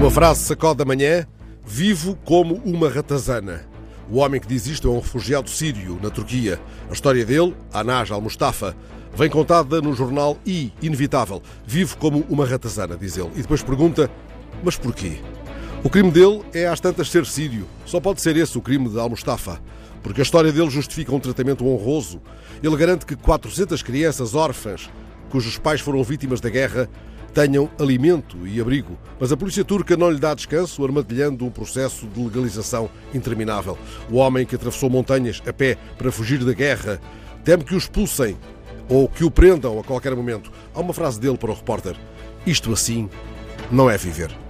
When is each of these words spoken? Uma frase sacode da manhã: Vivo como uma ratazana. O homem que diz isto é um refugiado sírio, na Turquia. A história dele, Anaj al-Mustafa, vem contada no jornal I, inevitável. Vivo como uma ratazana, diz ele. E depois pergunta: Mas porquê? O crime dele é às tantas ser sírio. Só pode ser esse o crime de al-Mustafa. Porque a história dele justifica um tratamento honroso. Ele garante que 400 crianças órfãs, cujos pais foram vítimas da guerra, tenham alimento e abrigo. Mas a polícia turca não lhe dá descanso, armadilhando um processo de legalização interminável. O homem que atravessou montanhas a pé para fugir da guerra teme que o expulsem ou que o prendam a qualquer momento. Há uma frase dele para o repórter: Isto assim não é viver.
Uma 0.00 0.10
frase 0.10 0.44
sacode 0.44 0.78
da 0.78 0.84
manhã: 0.86 1.26
Vivo 1.62 2.16
como 2.24 2.54
uma 2.64 2.88
ratazana. 2.88 3.66
O 4.10 4.16
homem 4.16 4.40
que 4.40 4.46
diz 4.46 4.66
isto 4.66 4.88
é 4.88 4.90
um 4.90 4.98
refugiado 4.98 5.50
sírio, 5.50 6.00
na 6.02 6.08
Turquia. 6.08 6.58
A 6.88 6.94
história 6.94 7.22
dele, 7.22 7.54
Anaj 7.70 8.10
al-Mustafa, 8.10 8.74
vem 9.14 9.28
contada 9.28 9.78
no 9.82 9.92
jornal 9.92 10.38
I, 10.46 10.72
inevitável. 10.80 11.42
Vivo 11.66 11.98
como 11.98 12.24
uma 12.30 12.46
ratazana, 12.46 12.96
diz 12.96 13.18
ele. 13.18 13.28
E 13.36 13.42
depois 13.42 13.62
pergunta: 13.62 14.10
Mas 14.64 14.74
porquê? 14.74 15.18
O 15.84 15.90
crime 15.90 16.10
dele 16.10 16.42
é 16.54 16.66
às 16.66 16.80
tantas 16.80 17.10
ser 17.10 17.26
sírio. 17.26 17.66
Só 17.84 18.00
pode 18.00 18.22
ser 18.22 18.38
esse 18.38 18.56
o 18.56 18.62
crime 18.62 18.88
de 18.88 18.98
al-Mustafa. 18.98 19.60
Porque 20.02 20.22
a 20.22 20.24
história 20.24 20.50
dele 20.50 20.70
justifica 20.70 21.14
um 21.14 21.20
tratamento 21.20 21.68
honroso. 21.68 22.22
Ele 22.62 22.74
garante 22.74 23.04
que 23.04 23.14
400 23.14 23.82
crianças 23.82 24.34
órfãs, 24.34 24.88
cujos 25.30 25.56
pais 25.56 25.80
foram 25.80 26.02
vítimas 26.02 26.40
da 26.40 26.50
guerra, 26.50 26.88
tenham 27.32 27.70
alimento 27.78 28.46
e 28.46 28.60
abrigo. 28.60 28.98
Mas 29.18 29.30
a 29.32 29.36
polícia 29.36 29.64
turca 29.64 29.96
não 29.96 30.10
lhe 30.10 30.18
dá 30.18 30.34
descanso, 30.34 30.84
armadilhando 30.84 31.46
um 31.46 31.50
processo 31.50 32.06
de 32.06 32.20
legalização 32.20 32.90
interminável. 33.14 33.78
O 34.10 34.16
homem 34.16 34.44
que 34.44 34.56
atravessou 34.56 34.90
montanhas 34.90 35.40
a 35.46 35.52
pé 35.52 35.78
para 35.96 36.12
fugir 36.12 36.44
da 36.44 36.52
guerra 36.52 37.00
teme 37.44 37.64
que 37.64 37.74
o 37.74 37.78
expulsem 37.78 38.36
ou 38.88 39.08
que 39.08 39.24
o 39.24 39.30
prendam 39.30 39.78
a 39.78 39.84
qualquer 39.84 40.14
momento. 40.14 40.50
Há 40.74 40.80
uma 40.80 40.92
frase 40.92 41.20
dele 41.20 41.38
para 41.38 41.52
o 41.52 41.54
repórter: 41.54 41.96
Isto 42.44 42.72
assim 42.72 43.08
não 43.70 43.88
é 43.88 43.96
viver. 43.96 44.49